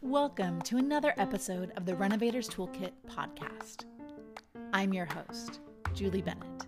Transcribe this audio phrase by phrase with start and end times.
[0.00, 3.84] Welcome to another episode of the Renovators Toolkit podcast.
[4.72, 5.60] I'm your host,
[5.94, 6.66] Julie Bennett,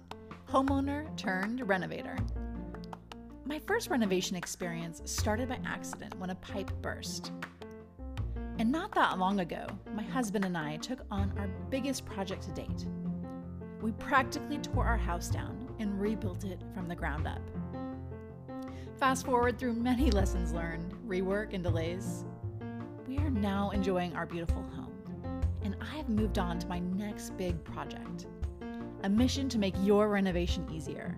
[0.48, 2.16] homeowner turned renovator.
[3.44, 7.32] My first renovation experience started by accident when a pipe burst.
[8.60, 12.53] And not that long ago, my husband and I took on our biggest project to
[12.53, 12.87] date.
[13.85, 17.42] We practically tore our house down and rebuilt it from the ground up.
[18.98, 22.24] Fast forward through many lessons learned, rework, and delays,
[23.06, 27.36] we are now enjoying our beautiful home, and I have moved on to my next
[27.36, 28.24] big project
[29.02, 31.14] a mission to make your renovation easier.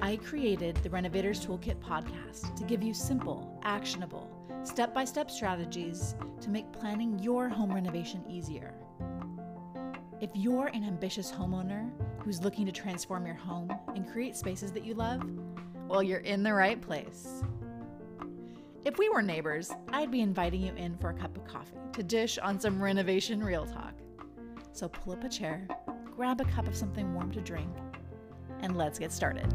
[0.00, 4.30] I created the Renovators Toolkit podcast to give you simple, actionable,
[4.62, 8.72] step by step strategies to make planning your home renovation easier.
[10.20, 14.84] If you're an ambitious homeowner who's looking to transform your home and create spaces that
[14.84, 15.22] you love,
[15.88, 17.42] well, you're in the right place.
[18.84, 22.02] If we were neighbors, I'd be inviting you in for a cup of coffee to
[22.02, 23.94] dish on some renovation real talk.
[24.72, 25.66] So pull up a chair,
[26.14, 27.74] grab a cup of something warm to drink,
[28.60, 29.48] and let's get started.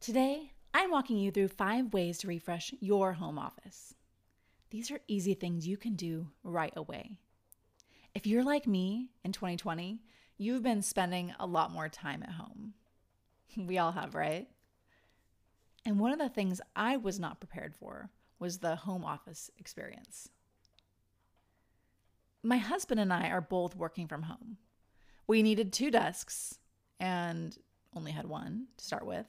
[0.00, 0.43] Today,
[0.94, 3.94] walking you through five ways to refresh your home office.
[4.70, 7.18] These are easy things you can do right away.
[8.14, 9.98] If you're like me in 2020,
[10.38, 12.74] you've been spending a lot more time at home.
[13.56, 14.46] We all have, right?
[15.84, 20.28] And one of the things I was not prepared for was the home office experience.
[22.44, 24.58] My husband and I are both working from home.
[25.26, 26.58] We needed two desks
[27.00, 27.56] and
[27.96, 29.26] only had one to start with.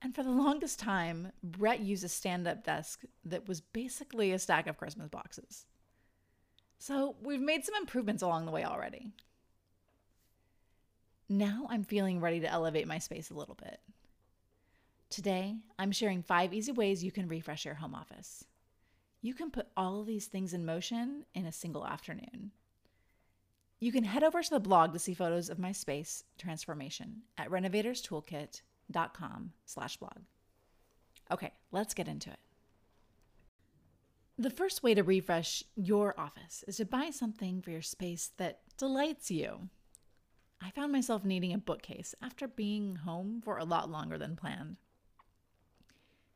[0.00, 4.38] And for the longest time, Brett used a stand up desk that was basically a
[4.38, 5.66] stack of Christmas boxes.
[6.78, 9.10] So we've made some improvements along the way already.
[11.28, 13.80] Now I'm feeling ready to elevate my space a little bit.
[15.10, 18.44] Today, I'm sharing five easy ways you can refresh your home office.
[19.20, 22.52] You can put all of these things in motion in a single afternoon.
[23.80, 27.50] You can head over to the blog to see photos of my space transformation at
[28.92, 30.18] renovatorstoolkit.com slash blog.
[31.30, 32.38] Okay, let's get into it.
[34.38, 38.60] The first way to refresh your office is to buy something for your space that
[38.76, 39.68] delights you.
[40.62, 44.76] I found myself needing a bookcase after being home for a lot longer than planned.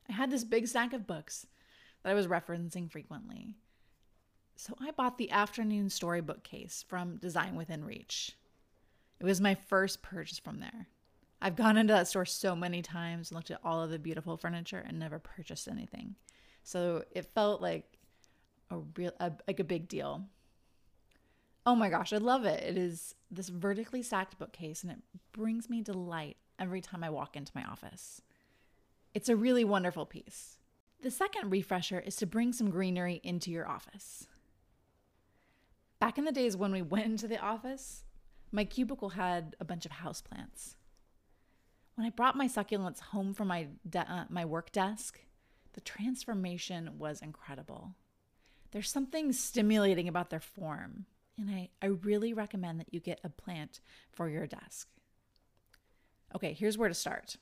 [0.09, 1.47] I had this big stack of books
[2.03, 3.55] that I was referencing frequently.
[4.57, 8.33] So I bought the afternoon story bookcase from Design Within Reach.
[9.19, 10.87] It was my first purchase from there.
[11.45, 14.37] I've gone into that store so many times and looked at all of the beautiful
[14.37, 16.15] furniture and never purchased anything.
[16.63, 17.97] So it felt like
[18.71, 20.23] a real a, like a big deal.
[21.65, 22.63] Oh my gosh, I love it.
[22.63, 24.99] It is this vertically stacked bookcase and it
[25.33, 28.21] brings me delight every time I walk into my office.
[29.13, 30.59] It's a really wonderful piece.
[31.01, 34.27] The second refresher is to bring some greenery into your office.
[35.99, 38.05] Back in the days when we went into the office,
[38.49, 40.75] my cubicle had a bunch of houseplants.
[41.95, 45.19] When I brought my succulents home from my de- uh, my work desk,
[45.73, 47.95] the transformation was incredible.
[48.71, 51.05] There's something stimulating about their form
[51.37, 53.79] and I, I really recommend that you get a plant
[54.11, 54.87] for your desk.
[56.35, 57.37] Okay, here's where to start.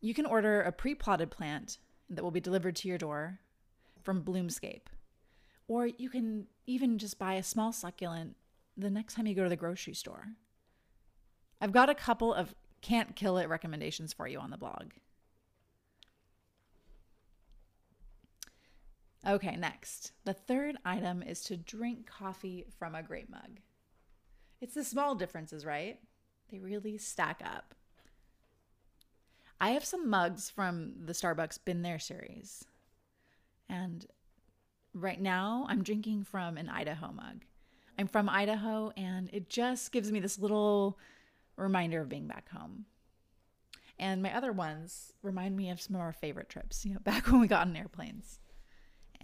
[0.00, 1.78] You can order a pre potted plant
[2.10, 3.40] that will be delivered to your door
[4.02, 4.86] from Bloomscape.
[5.66, 8.36] Or you can even just buy a small succulent
[8.76, 10.28] the next time you go to the grocery store.
[11.60, 14.90] I've got a couple of can't kill it recommendations for you on the blog.
[19.26, 20.12] Okay, next.
[20.24, 23.60] The third item is to drink coffee from a great mug.
[24.60, 25.98] It's the small differences, right?
[26.52, 27.74] They really stack up.
[29.58, 32.66] I have some mugs from the Starbucks Been There series.
[33.66, 34.06] And
[34.92, 37.46] right now I'm drinking from an Idaho mug.
[37.98, 40.98] I'm from Idaho and it just gives me this little
[41.56, 42.86] reminder of being back home.
[43.98, 47.26] And my other ones remind me of some of our favorite trips, you know, back
[47.26, 48.40] when we got on airplanes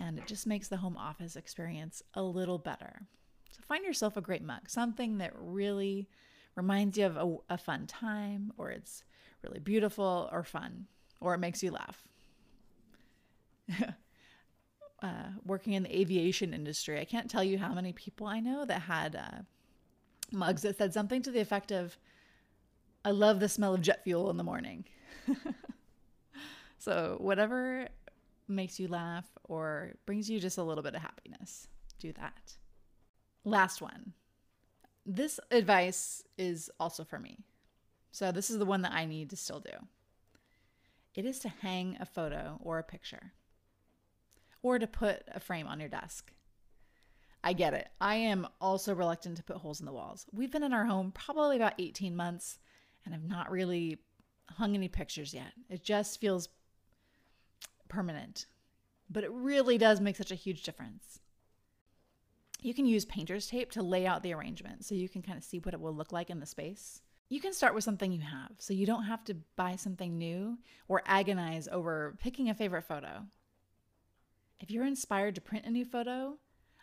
[0.01, 3.03] and it just makes the home office experience a little better.
[3.51, 6.09] So find yourself a great mug, something that really
[6.57, 9.05] reminds you of a, a fun time, or it's
[9.43, 10.87] really beautiful or fun,
[11.21, 12.09] or it makes you laugh.
[15.03, 18.65] uh, working in the aviation industry, I can't tell you how many people I know
[18.65, 19.43] that had uh,
[20.33, 21.99] mugs that said something to the effect of,
[23.05, 24.85] I love the smell of jet fuel in the morning.
[26.79, 27.89] so, whatever
[28.47, 31.69] makes you laugh or brings you just a little bit of happiness.
[31.99, 32.57] do that.
[33.45, 34.13] Last one.
[35.07, 37.39] This advice is also for me.
[38.13, 39.87] So, this is the one that I need to still do.
[41.15, 43.33] It is to hang a photo or a picture,
[44.63, 46.33] or to put a frame on your desk.
[47.43, 47.89] I get it.
[48.01, 50.27] I am also reluctant to put holes in the walls.
[50.31, 52.59] We've been in our home probably about 18 months
[53.05, 53.99] and I've not really
[54.49, 55.53] hung any pictures yet.
[55.69, 56.49] It just feels
[57.89, 58.47] permanent,
[59.09, 61.21] but it really does make such a huge difference.
[62.63, 65.45] You can use painter's tape to lay out the arrangement so you can kind of
[65.45, 67.01] see what it will look like in the space.
[67.29, 70.59] You can start with something you have so you don't have to buy something new
[70.89, 73.25] or agonize over picking a favorite photo.
[74.59, 76.39] If you're inspired to print a new photo,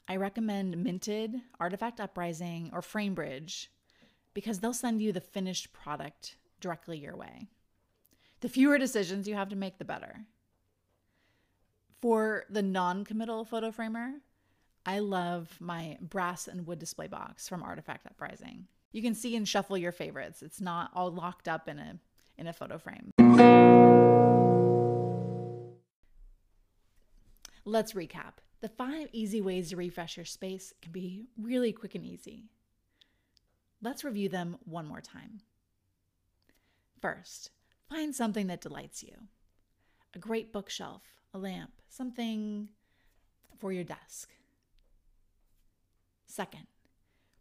[0.07, 3.67] I recommend Minted, Artifact Uprising, or Framebridge
[4.37, 7.47] because they'll send you the finished product directly your way.
[8.41, 10.27] The fewer decisions you have to make, the better.
[12.03, 14.11] For the non committal photo framer,
[14.85, 18.67] I love my brass and wood display box from Artifact Uprising.
[18.91, 20.43] You can see and shuffle your favorites.
[20.43, 21.97] It's not all locked up in a
[22.37, 23.09] in a photo frame.
[27.65, 28.33] Let's recap.
[28.61, 32.51] The five easy ways to refresh your space can be really quick and easy.
[33.81, 35.41] Let's review them one more time.
[37.01, 37.51] First,
[37.89, 39.13] find something that delights you
[40.15, 41.03] a great bookshelf,
[41.33, 42.69] a lamp, something
[43.59, 44.29] for your desk.
[46.25, 46.67] Second,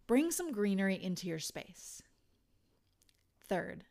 [0.06, 2.02] bring some greenery into your space.
[3.48, 3.84] Third,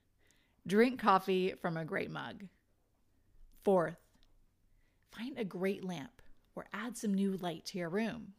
[0.68, 2.46] drink coffee from a great mug.
[3.64, 3.98] Fourth,
[5.12, 6.22] find a great lamp
[6.56, 8.34] or add some new light to your room.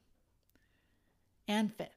[1.48, 1.95] And fifth,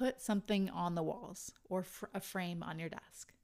[0.00, 3.34] put something on the walls or fr- a frame on your desk.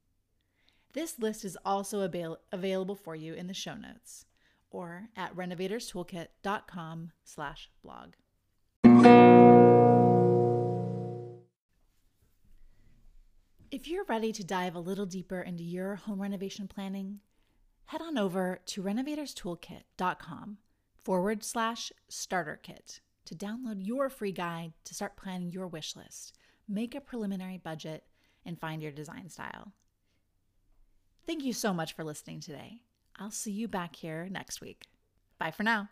[0.95, 4.25] This list is also avail- available for you in the show notes
[4.71, 8.15] or at renovatorstoolkit.com slash blog.
[13.71, 17.21] If you're ready to dive a little deeper into your home renovation planning,
[17.85, 20.57] head on over to renovatorstoolkit.com
[21.05, 26.33] forward slash starter kit to download your free guide to start planning your wish list,
[26.69, 28.05] make a preliminary budget,
[28.45, 29.73] and find your design style.
[31.27, 32.83] Thank you so much for listening today.
[33.19, 34.85] I'll see you back here next week.
[35.39, 35.89] Bye for now.